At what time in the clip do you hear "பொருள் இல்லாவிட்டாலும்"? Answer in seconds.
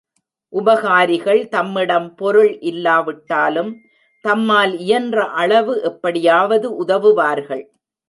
2.15-3.71